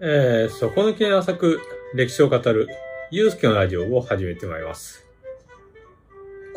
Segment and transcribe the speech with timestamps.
[0.00, 1.60] えー、底抜け浅く
[1.94, 2.68] 歴史を語る、
[3.12, 5.06] ゆうすけのラジオを始めてまいります。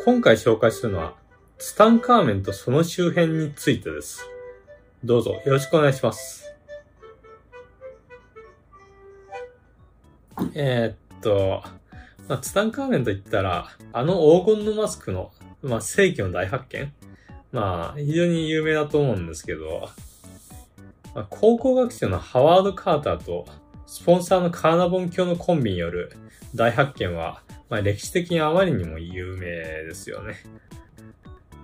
[0.04, 1.14] 今回紹介するのは、
[1.56, 4.28] ツタンカーメンとその周辺についてです。
[5.04, 6.52] どうぞよろしくお願いします。
[10.54, 11.62] えー、っと、
[12.28, 14.14] まあ、ツタンカーメンと言ったら、あの
[14.44, 15.30] 黄金のマスクの、
[15.62, 16.92] まあ、世紀の大発見
[17.52, 19.88] まあ、非常に有名だと思うんですけど、
[21.30, 23.46] 考古学者のハワード・カーターと
[23.86, 26.12] スポンサーのカーナボン教のコンビによる
[26.54, 30.36] 大発見は、まあ、歴史的にあまりにも有名ですよね。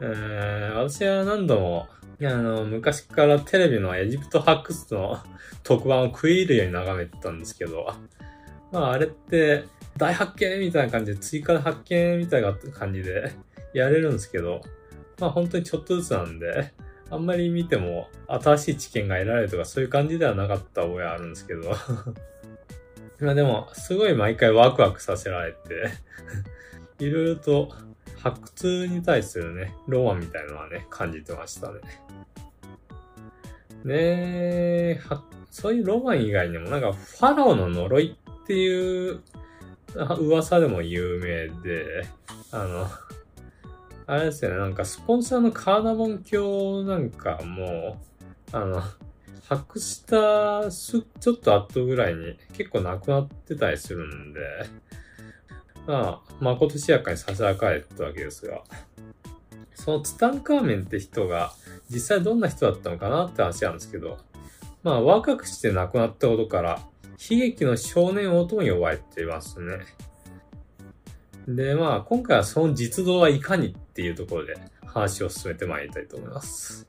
[0.00, 1.86] えー、私は何度も
[2.20, 5.18] あの昔からテレビのエジプト発掘の
[5.62, 7.92] 特番を食い入るように眺めてたんですけど、
[8.72, 9.64] まああれって
[9.96, 13.32] 大発見みたいな感じで追加で発見みたいな感じで
[13.72, 14.62] やれるんですけど、
[15.18, 16.72] まあ本当にちょっとずつなんで、
[17.14, 21.70] あんまり見ても新しい知見が得られるとかそういう感じではなかった覚えあるんですけど。
[23.20, 25.88] まあでも、すごい毎回ワクワクさせられて、
[26.98, 27.72] いろいろと
[28.18, 31.80] 発掘に対するね、ロマンみたいなのはね、感じてましたね。
[33.84, 35.00] ねえ
[35.50, 39.20] そういうロマン以外にもなんかファラオの呪いっていう
[39.94, 42.06] 噂でも有名で、
[42.50, 42.88] あの、
[44.06, 47.98] あれですよね、なんかスポンサーのカーナボン教なんかも
[48.52, 48.82] う、あの、
[49.48, 54.40] 発掘したす、ちょっと後ぐらいに結構なくなってたりするんで、
[55.86, 58.62] まあ、まことしやかにささやかれたわけですが、
[59.74, 61.52] そのツタンカーメンって人が
[61.90, 64.18] 実際どんな人だったのかなって話なんですけど、
[64.82, 66.80] まあ若くして亡くなったことから、
[67.30, 69.80] 悲劇の少年王とも呼ばれていますね。
[71.46, 74.56] で、まあ、今回はその実動はいかにっていうところで
[74.86, 76.88] 話を進めてまいりたいと思います。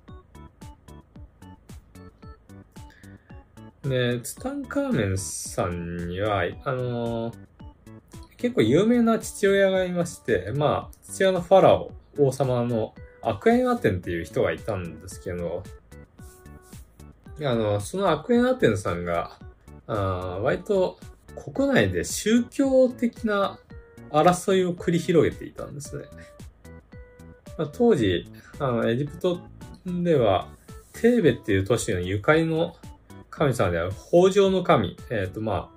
[3.84, 7.36] で、ツタンカーメンさんには、あのー、
[8.38, 15.64] 結構有名な父親がいまして、まあ、父親のファラオ、王様のアクエンアテンっていう人がいたんですけど、
[17.42, 19.38] あの、そのアクエンアテンさんが、
[19.88, 20.98] あ割と
[21.36, 23.60] 国内で宗教的な
[24.12, 26.06] 争いを繰り広げていたんですね。
[27.58, 28.30] まあ、当時、
[28.60, 29.40] あの、エジプト
[29.86, 30.48] では、
[30.94, 32.76] テーベっていう都市のゆかりの
[33.30, 35.76] 神様である豊穣の神、えっ、ー、と、まあ、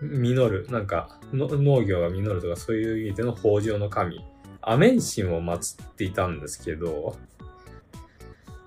[0.00, 4.24] 実る、なんか農業が実るとかそういう意味での豊穣の神、
[4.60, 7.16] アメン神を祀っていたんですけど、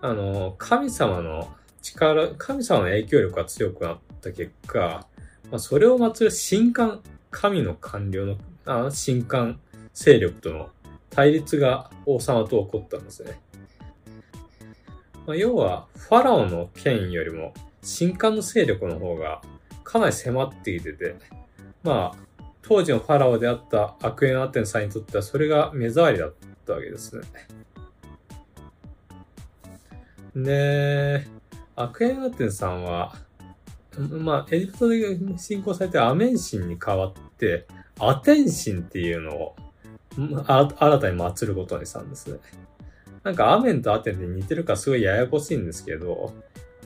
[0.02, 1.48] あの、神様の
[1.82, 5.08] 力、神様の影響力が強くなった結果、
[5.50, 7.02] まあ、それを祀る神官、
[7.32, 9.60] 神の官僚のあ神官
[9.94, 10.70] 勢力との
[11.10, 13.40] 対立が王様と起こったんですね。
[15.26, 19.42] まあ、要は、ファラオの権威よりも神官の勢力の方が
[19.84, 21.16] かなり迫ってきてて、
[21.84, 26.34] まあ、当時のファラオであったアクエンアテンさんにとってはそれが目障りだっ
[26.66, 27.24] たわけですね。
[30.36, 31.28] で、
[31.76, 33.16] アクエンアテンさんは、
[33.98, 37.68] まあ、エジプトで信仰されてアメン神に代わって、
[38.00, 39.56] アテン神っていうのを
[40.16, 42.40] 新たに祀ることにしたんですね。
[43.24, 46.34] なんかアメンとアテンって似てるかすごいややこしいんですけど、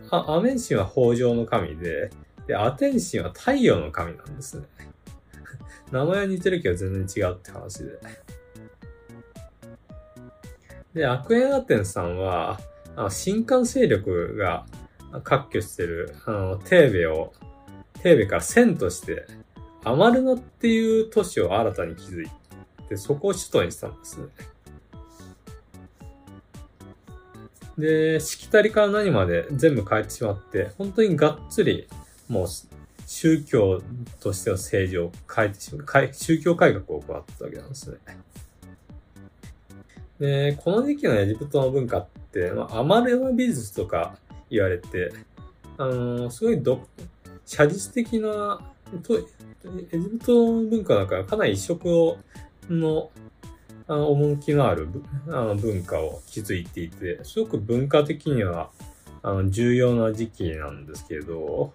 [0.10, 2.10] アメン神は豊穣の神で、
[2.48, 4.66] で、アテン神は太陽の神なんですね。
[5.92, 8.00] 名前は似てるけど全然違うって話で。
[10.94, 12.60] で、アクエンアテンさんは、
[12.96, 14.66] あの神官勢力が
[15.24, 17.34] 割拠してる、あの、テーベを、
[18.02, 19.26] テーベから遷として、
[19.84, 22.28] アマルナっていう都市を新たに築い
[22.88, 24.28] て、そこを首都にしたんですね。
[27.78, 31.88] で、しきたりから何まで全部変えてしまって、本当にがっつり、
[32.28, 32.48] もう、
[33.08, 33.82] 宗教
[34.22, 37.98] としての政治を変えてしまう、宗教改革を行ったわけなんですね。
[40.20, 44.16] で、この時期のエジプトの文化って、まあ、アマルナ美術とか
[44.50, 45.12] 言われて、
[45.78, 46.88] あのー、すごいど、
[47.46, 48.62] 写実的な、
[49.92, 52.18] エジプトの文化だからかなり異色、
[52.70, 53.12] の、
[53.88, 54.88] あの、趣のある
[55.28, 58.70] あの文化を築いていて、すごく文化的には、
[59.24, 61.74] あの、重要な時期なんですけど、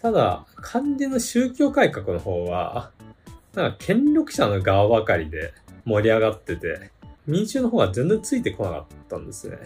[0.00, 2.90] ただ、肝心の宗教改革の方は、
[3.54, 5.52] なんか権力者の側ばかりで
[5.84, 6.90] 盛り上がってて、
[7.26, 9.58] 民衆の方が全然ついてこなかったんですね。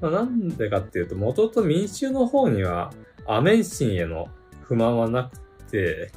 [0.00, 2.92] まあ、なんでかっていうと、もともと民衆の方には、
[3.26, 4.28] アメン神への
[4.70, 5.36] 不満はなく
[5.68, 6.12] て、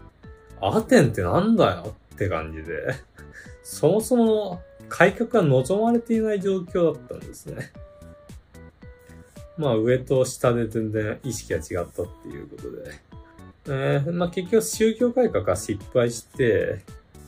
[0.61, 2.93] アテンってなんだよって感じで、
[3.63, 7.71] そもそもの改革が望まれていない状況だったんですね。
[9.57, 12.91] まあ上と下で全然意識が違ったっていうことで。
[13.65, 16.81] えー、まあ結局宗教改革が失敗して、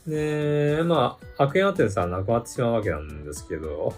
[0.06, 3.94] で、まあ、アクエンアテンさんは亡くなってしまうわけなんですけど、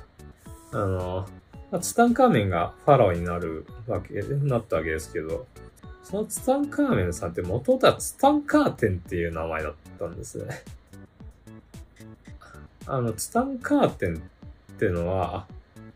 [0.73, 1.29] あの、
[1.71, 5.47] ま、ツタンカーメンがファラオになるわけ、なったわけですけど、
[6.09, 10.63] そのツタンカーメンさんって元々はツタンカーテンっていう名前だったんですね。
[12.87, 14.21] あの、ツタンカーテンっ
[14.79, 15.47] ていうのは、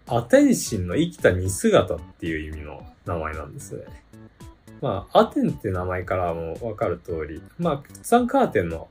[0.07, 3.85] アテンシンの生きた似姿っていう意味の名前なんですね。
[4.83, 8.89] まあ、アテンって名前からもわかる通り、まあ、ツタンカーテンの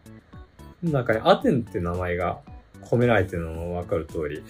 [0.82, 2.40] 中にアテンって名前が
[2.82, 4.44] 込められてるのもわかる通り、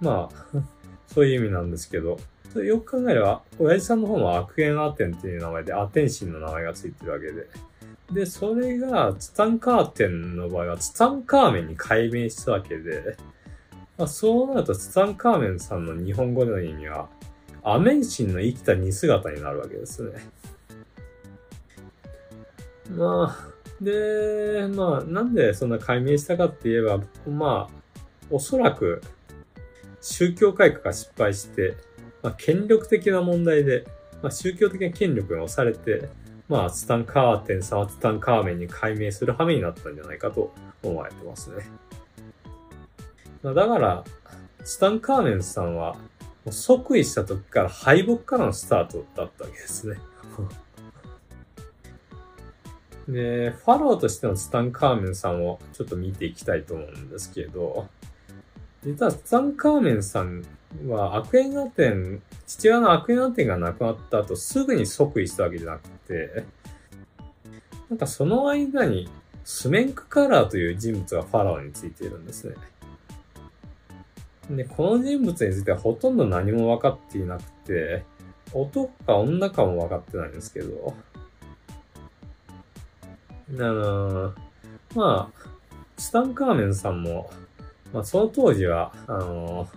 [0.00, 0.62] まあ、
[1.06, 2.18] そういう意味なんですけど、
[2.56, 7.46] よく考えれば、親父さんの方もアクエンアテンっていう名前で、アテンシンの名前がついてるわけで。
[8.12, 13.16] で、それが、ツタンカーテンの場合は、ツタンカーメンに改名したわけで、
[13.98, 17.08] まあ、そうなると、ツタンカーメンさんの日本語での意味は、
[17.62, 20.12] アメンシンの生きた似姿になるわけですね。
[22.96, 29.02] まあ、で、まあ、なんでそんな解明したかって言えば、まあ、おそらく、
[30.00, 31.76] 宗教改革が失敗して、
[32.22, 33.84] まあ、権力的な問題で、
[34.22, 36.08] まあ、宗教的な権力が押されて、
[36.48, 41.64] まあ、ツタンカーテンさんツタンカーメンに改名する羽目になったんじゃないかと思われてますね。
[43.42, 44.04] まあ、だから、
[44.64, 45.96] ツタンカーメンさんは、
[46.50, 49.98] 即位した時から敗北からのスタートだったわけですね。
[53.08, 57.88] で、ファローとしてのツタンカーメンさんをちょっと見ていきたいと思うんですけど、
[58.84, 60.44] 実はツタンカーメンさん
[60.86, 66.44] はアクエンアテン、父親のアクエンアテンが亡くなった後すぐに即位したわけじゃなくて、
[67.88, 69.08] なんかその間に
[69.44, 72.54] スメンクカラーという人物がファラオについているんですね。
[74.50, 78.04] で、この人物についてはほとんど何も分かっていなくて、
[78.52, 80.94] 男か女かも分かってないんですけど、
[83.50, 84.34] あのー、
[84.94, 85.48] まあ、
[85.96, 87.30] ツタンカーメンさんも、
[87.92, 89.68] まあその当時は、あのー、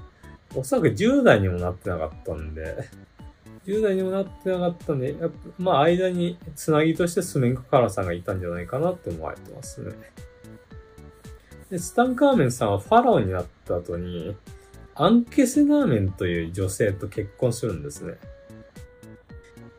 [0.55, 2.89] おそらく10代にもなってなかったんで、
[3.65, 9.93] 10代にもなってなかったんで、やっぱまあ間につなぎとしてスメンクカラーさんがいたんじゃないかなって思われてますね。
[11.69, 14.35] で、ツタンカーメンさんはファラオになった後に、
[14.95, 18.15] アンケセナーメンという女性と結婚するんですね。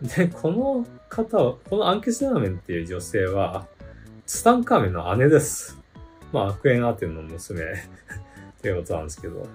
[0.01, 3.67] で、この方は、このアンケセナーメンっていう女性は、
[4.27, 5.79] ツタンカーメンの姉です。
[6.33, 9.47] まあ、アクエンアテンの娘 っていうことなんですけど。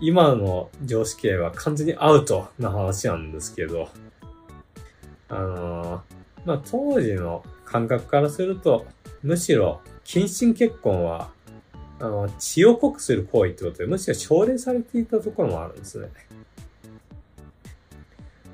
[0.00, 3.90] 今の常識系は完全にアウトな話なんですけど、
[5.28, 8.86] あのー、まあ、当時の感覚からすると、
[9.22, 11.30] むしろ、近親結婚は、
[12.00, 16.08] あの、血を濃くする行為ってことで、むしろ奨励されていたところもあるんですね。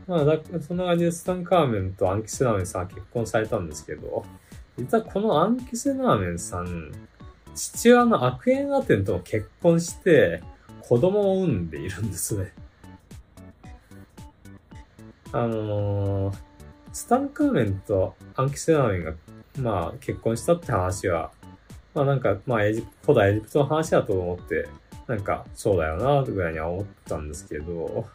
[0.08, 4.25] まあ、だそんな感じでスタンカーメンとアンキスラーメンさんは結婚されたんですけど、
[4.78, 6.92] 実はこのアンキセナーメンさん、
[7.54, 10.42] 父親のアクエンアテンとも結婚して、
[10.81, 12.52] 子供を産んでいるんですね。
[15.32, 16.37] あのー、
[16.93, 19.12] ツタンカーメンとアンキセナーメンが、
[19.58, 21.31] まあ、結婚したって話は、
[21.94, 24.69] まあなんか、まあエジプト、古代エジプトの話だと思って、
[25.06, 28.06] なんか、そうだよな、ぐらいには思ったんですけど、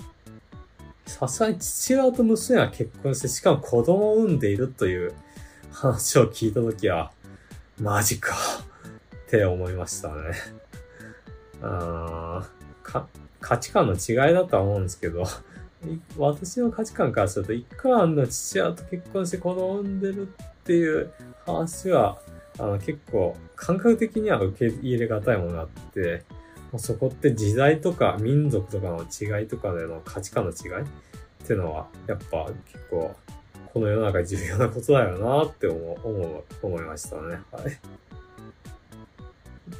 [1.06, 5.13] さすがに父親と娘が結婚して、しかも子供を産んでいるという、
[5.72, 7.12] 話を聞いたときは、
[7.80, 8.36] マジか
[9.15, 10.61] って思いましたね。
[11.62, 13.08] か
[13.39, 15.24] 価値観の違いだとは思うんですけど、
[16.18, 21.12] 私の価値観からすると、一家の父親と結婚して子供産んでるっていう
[21.46, 22.20] 話は、
[22.60, 26.24] あの結構感覚的には受け入れがたいものがあって、
[26.72, 30.88] もうそこって時代とか民族とかの違いとかでの価値観の違いっ
[31.46, 33.15] ていうのは、やっぱ結構
[33.74, 37.41] この世の中重要なことだよなって思う、思う、思いましたね。
[37.51, 37.80] はい。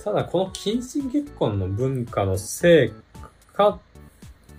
[0.04, 2.92] ただ、この近親結婚の文化のせい
[3.54, 3.80] か、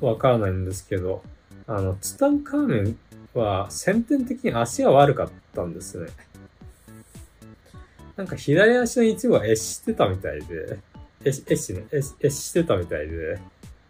[0.01, 1.23] わからないんですけど、
[1.67, 2.99] あの、ツタンカーメン
[3.35, 6.09] は先天的に足が悪かったんですね。
[8.17, 10.79] なんか左足の一部は壊してたみたいで、
[11.25, 13.39] 壊しね、壊してたみたいで、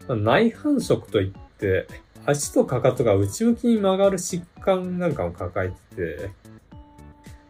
[0.07, 1.87] 内反色といって、
[2.25, 6.31] 足とかかとが内向きに曲がる疾患なんかも抱えてて、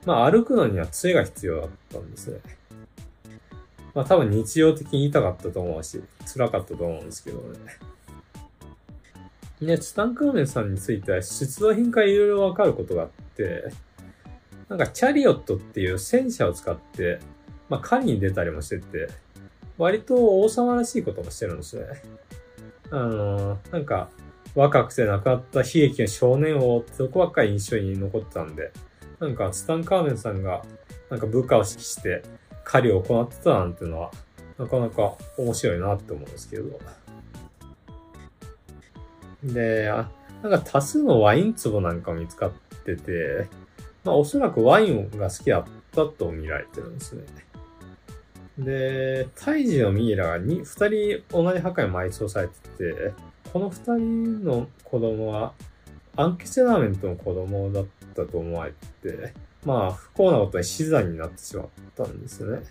[0.06, 2.40] まあ歩くのには杖が必要だったんですね。
[3.94, 7.60] まあ多分日常的に痛かったと思うし、辛かったと思うんですけどね。
[9.62, 13.72] ね、ツタンカーメンさんについては出土品からいろいろわかることがあって、
[14.68, 17.20] なんかチャリオットっていう戦車を使って、
[17.70, 19.10] まあ狩りに出たりもしてて、
[19.78, 21.86] 割と王様らしいこともしてるんですね。
[22.92, 24.10] あのー、なんか、
[24.56, 28.72] 若くて亡くなった悲劇の少年王ってとこばっかり印象に残ってたんで、
[29.20, 30.64] なんかツタンカーメンさんが、
[31.10, 32.24] なんか部下を指揮して
[32.64, 34.12] 狩りを行ってたなんていうのは、
[34.58, 36.80] なかなか面白いなって思うんですけど。
[39.44, 40.10] で、あ
[40.42, 42.52] なんか多数のワイン壺なんか見つかっ
[42.86, 43.48] てて、
[44.04, 47.24] まあおそらくワインが好きだったと見られてるんですね。
[48.58, 53.14] で、胎児のミイラが二人同じ墓に埋葬されてて、
[53.52, 55.54] この二人の子供は
[56.16, 59.34] アンケセラーメントの子供だったと思われて、
[59.66, 62.64] まあ不幸なことに死産になってしまったんですね。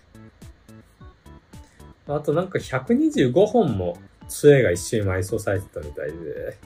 [2.07, 3.97] あとなんか125本も
[4.27, 6.57] 杖が一緒に埋葬されてたみたいで、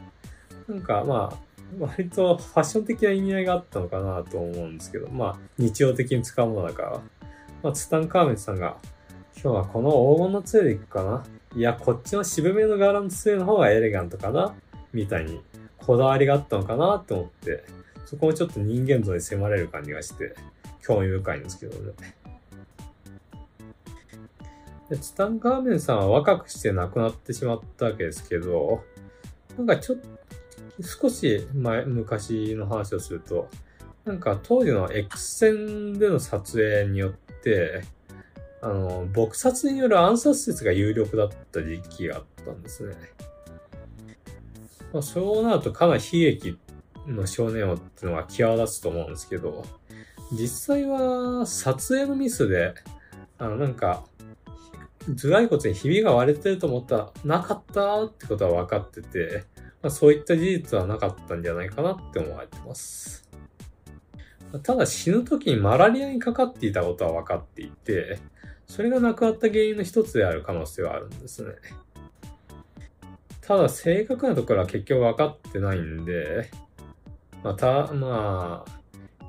[0.67, 1.37] なんかまあ、
[1.79, 7.01] 割とファッション的な意味合いがあったのかなと思うんですけど、まあ日常的に使うものだから、
[7.63, 8.77] まあツタンカーメンさんが、
[9.35, 11.23] 今日はこの黄金の杖でいくかな。
[11.55, 14.55] いや、こっちの渋めの柄の杖の方がエレガントかな。
[14.93, 15.41] みたいに
[15.77, 17.63] こだわりがあったのかなと思って、
[18.07, 20.33] そこもちょっと人間像に迫れる感じがして、
[20.81, 21.93] 興味深いんですけどね。
[24.95, 28.81] ツタンカーメンさんは若くして亡くなってしまったわけですけど、
[29.57, 30.07] なんかちょっと、
[30.83, 33.49] 少し前、昔の話をすると、
[34.05, 37.83] なんか当時の X 線での撮影によって、
[38.61, 42.95] あの、撲殺による暗殺説が有力だった時期があったんですね。
[44.93, 46.57] まあ、そうなるとかなり悲劇
[47.07, 49.65] の少年王ってのが際立つと思うんですけど、
[50.31, 52.73] 実際は撮影のミスで、
[53.37, 54.03] あの、なんか、
[55.15, 59.45] 頭蓋骨にひびが割れてると思ったらなかったってことは分かってて、
[59.81, 63.29] まあ、そういった事実はなかったんじゃないかなって思われてます。
[64.63, 68.19] ただ死ぬ時にマラリアにかかっていたことは分かっていて、
[68.65, 71.53] それが亡くなった原因の一つである可能性はあるんですね。
[73.41, 76.49] ただ正確なところは結局分かってないんで、
[77.43, 78.77] また、まあ、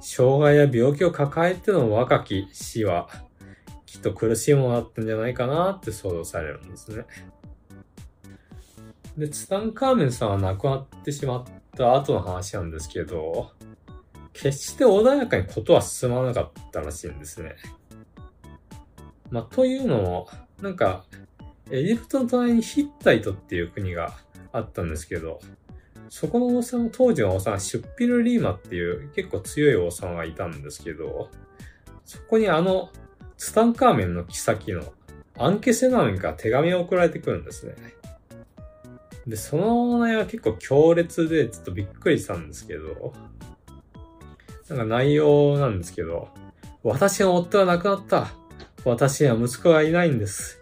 [0.00, 3.08] 障害や病気を抱えての若き死は、
[3.86, 7.04] きっと苦しいものだったんじゃないかなって想像されるんですね。
[9.16, 11.44] で、ツタンカーメンさんは亡くなってしまっ
[11.76, 13.50] た後の話なんですけど、
[14.32, 17.56] 決して穏やかにことは進まなかったらしいんですね。
[19.30, 20.28] まあ、というのも、
[20.62, 21.04] なんか、
[21.70, 24.14] エジプトの隣にヒッタイトっていう国が
[24.52, 25.40] あったんですけど、
[26.08, 31.30] そこの王様、当時の王様、シュッピル・リーマっていう結構強い王様がいたんですけど、
[32.04, 32.90] そこにあの、
[33.36, 34.82] ツタンカーメンの妃の
[35.36, 37.74] アンケセナメンから手紙を送られてくるんですね。
[39.26, 43.12] で、その内容は結構強烈で、ちょっとびっくりしたんですけど、
[44.70, 46.28] なんか内容なんですけど、
[46.82, 48.28] 私の夫は亡くなった。
[48.84, 50.60] 私には息子がいないんです。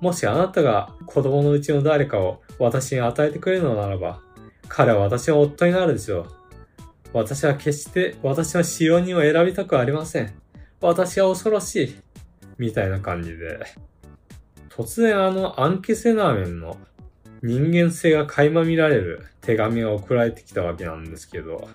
[0.00, 4.20] もしあなたが子供のうちの誰かを私に与えてくれるのならば、
[4.68, 6.26] 彼は私の夫になるでしょう。
[7.12, 10.32] 私は決して私の使用人を選びたくありません。
[10.80, 11.96] 私は恐ろしい。
[12.58, 13.60] みたいな感じで。
[14.70, 16.78] 突然あのアンケセナーメンの
[17.42, 21.68] 人間性が垣間見られる手紙が送られてきたわけなんですけど、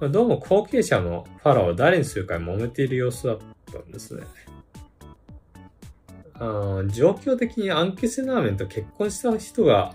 [0.00, 3.38] どうも後継者のファラオを誰にするか揉めている様子だっ
[3.70, 4.24] たんですね。
[6.34, 9.94] あ状況的にアンケセナーメンと結婚した人が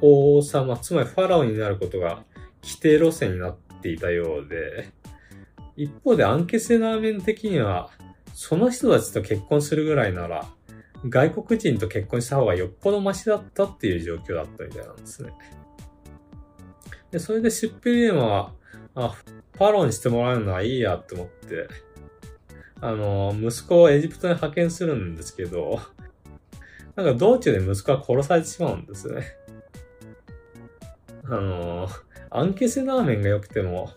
[0.00, 2.24] 王様、つまりファラオになることが
[2.62, 4.90] 規定路線になっていたようで、
[5.76, 7.90] 一方でアンケセナーメン的には、
[8.34, 10.46] その人たちと結婚するぐらいなら、
[11.08, 15.32] 外国人と結婚した方がよっぽどマシだったっていう状況だったみたいなんですね。
[17.10, 18.52] で、それでシュッペリエマは、
[18.94, 19.08] あ、
[19.54, 21.68] ファローにしてもらうのはいいやって思って、
[22.82, 25.80] あの、息子をエジプトに派遣するんですけど、
[26.96, 29.24] なんか道中で息子は殺されてしまうんですね。
[31.30, 31.88] あの、
[32.30, 33.90] アンケセナーメンが良くても、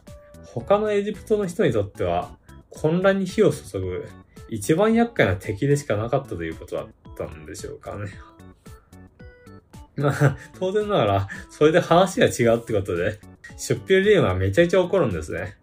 [0.46, 2.38] 他のエジプトの人にとっては
[2.70, 4.08] 混乱に火を注ぐ
[4.50, 6.88] 一番厄介な敵でしかなかったということだっ
[7.18, 8.12] たんでしょうかね。
[9.96, 13.20] まあ、当然ながら、それで話が違うってことで、
[13.58, 15.58] シュッピューリームはめちゃめちゃ怒るんですね。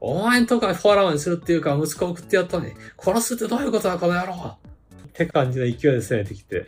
[0.00, 6.66] お前んとこフォラーにするっていうか、息子を送ってやったのに、殺すってどういうことだ、この野郎って感じの勢いで攻めてきて、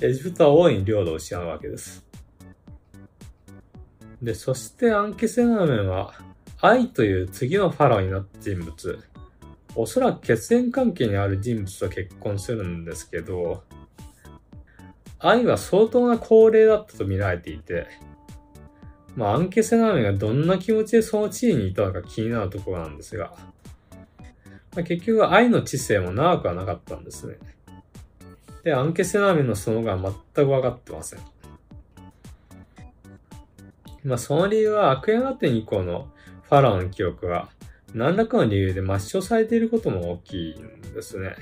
[0.00, 2.04] エジプトは大いに領土を失うわけです。
[4.22, 6.14] で、そしてアンケセナーメンは、
[6.60, 8.98] 愛という次のファラオになった人物、
[9.74, 13.64] おそらく血縁関係にある人物と結婚するんですけど、
[15.18, 17.86] 愛は相当な高齢だったと見られていて、
[19.16, 23.34] まあ、アンケセナーメンがどんな気持ちでその地位にいたのか気になるところなんですが、
[24.74, 27.38] まあ、結局は愛の知性も長くはなかったんですね。
[28.62, 30.12] で、アンケセナーメンのその後は全
[30.44, 31.20] く分かってません。
[34.04, 36.08] まあ、その理由は、アクエンアテン以降の
[36.42, 37.48] ファラオの記憶は、
[37.94, 41.36] 何らかの理由で抹消されていることも大きいんですね。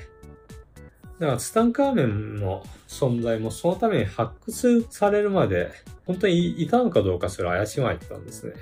[1.19, 5.71] だから、ツタンカーメンの存在もそのために発掘されるまで、
[6.05, 8.53] 本当にいたのかどうかすら怪しまれてたんですね。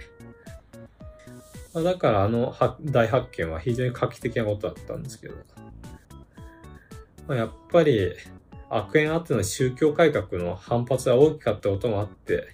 [1.74, 5.36] まだから、あの大発見は非常に画期的なことだったんですけど。
[7.28, 8.14] まあ、やっぱり、
[8.70, 12.54] アクエンアテの宗教改革の反発が大きかったこともあって、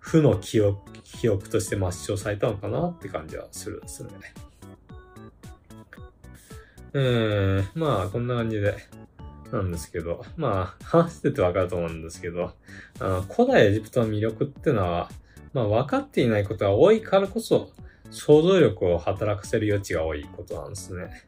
[0.00, 4.10] 負の記憶、記憶として抹消されたのかなって感じはするんですね。
[6.92, 8.74] うん、まあ、こんな感じで、
[9.52, 12.52] なんですけど、まあ、話しててわかると思うんですけど、
[12.98, 15.10] あの、古代エジプトの魅力ってのは、
[15.52, 17.70] まあ、分かっていないことが多いからこそ、
[18.10, 21.26] 想像力を働かせる余地が多いことなんですね。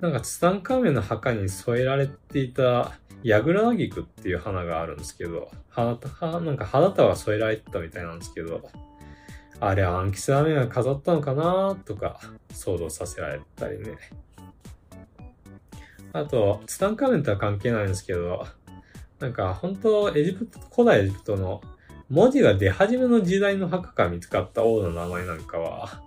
[0.00, 5.98] なんかツタンカーメンの墓に添えられていたヤグラギクっていう花があるんですけど、花、
[6.40, 8.68] なんか花束が添えられてたみたいなんですけど、
[9.58, 13.96] あれはアンキスラメが飾ったのかなとか想像させられたりね。
[16.12, 18.46] あと、ツタンカーメンとは関係ないんですけど、
[19.18, 21.62] なんか本当エジプト、古代エジプトの
[22.10, 26.02] 文字が出始めの時代の墓から見つかった王の名前なんかは、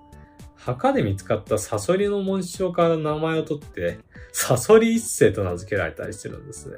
[0.73, 3.99] 墓で見つかったサソリの紋章から名前を取って、
[4.31, 6.77] サソリ一世と名付けられたりしてるんですね。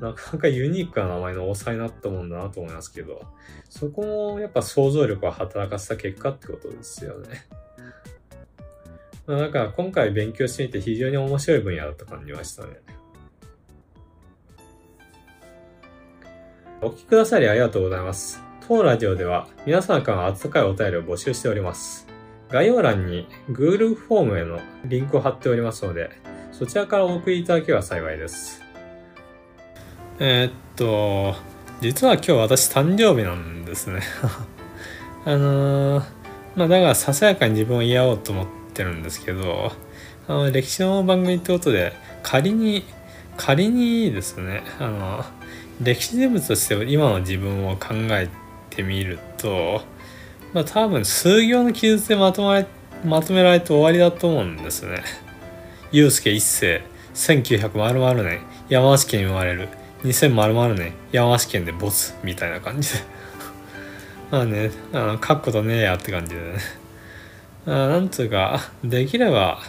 [0.00, 3.24] なかなかユニークな名前の多さになったもんだなと思いますけど、
[3.68, 7.46] そこもやっぱ想像力を働かせた結果ってことですよね。
[9.26, 12.80] まあ、だか今回勉強してみて非常に面白い分野だと感じましたね。
[16.82, 18.42] お聞きくださりありがとうございます。
[18.66, 22.03] 当ラジオでは皆さんからの温かいお便りを募集しております。
[22.54, 26.10] 概要欄に Google フォームへのリンクを貼っておりますので、
[26.52, 28.62] そちらからお送りいただければ幸いです。
[30.20, 31.34] えー、っと、
[31.80, 34.02] 実は今日私誕生日なんですね。
[35.26, 36.04] あのー、
[36.54, 39.72] まあだからささやかに自分を言おうと思ってるんですけど、
[40.28, 42.84] あの歴史の番組ってことで、仮に、
[43.36, 45.24] 仮にですね、あの、
[45.82, 48.28] 歴史人物として今の自分を考え、
[48.74, 49.82] てみると、
[50.54, 52.66] まあ多分数行の記述でまとまれ
[53.04, 55.02] まとめられて終わりだと思うんですね。
[55.92, 56.82] 祐介一世、
[57.14, 59.68] 1900年、山梨県に生まれる。
[60.04, 63.00] 2000年、山梨県で没みたいな感じで。
[64.30, 66.58] まあね、あの書くことねえやって感じでね。
[67.66, 69.60] あなんつうか、できれば、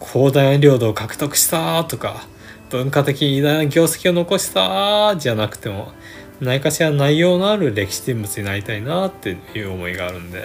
[0.00, 2.26] 広大な領土を獲得したとか、
[2.70, 5.92] 文化的偉大な業績を残したじゃなくても、
[6.40, 10.44] 何かしら内容のある歴史人物になりたいなっていう思いがあるんで、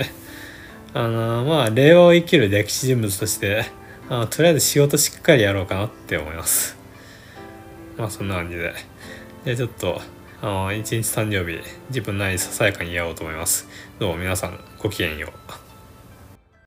[0.94, 3.66] あの、まあ、令和を生きる歴史人物として、
[4.10, 6.78] あのとりあえず仕事しっかりやろうかなって思います。
[7.96, 8.74] まあ、そんな感じで。
[9.46, 10.02] で、ちょっと、
[10.42, 13.68] あの、一日誕生日、自分なりにささやかにやろうと思います。
[14.00, 15.63] どうも皆さん、ごきげんよう。